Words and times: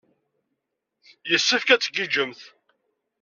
Yessefk 1.29 1.69
ad 1.69 1.81
tgiǧǧemt. 1.81 2.41